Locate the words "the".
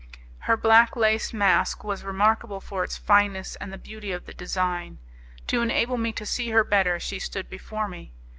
3.71-3.77, 4.25-4.33